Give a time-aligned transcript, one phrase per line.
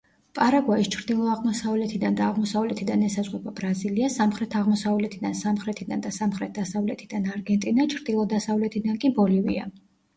[0.37, 9.73] პარაგვაის ჩრდილო-აღმოსავლეთიდან და აღმოსავლეთიდან ესაზღვრება ბრაზილია, სამხრეთ-აღმოსავლეთიდან, სამხრეთიდან და სამხრეთ-დასავლეთიდან არგენტინა, ჩრდილო-დასავლეთიდან კი ბოლივია.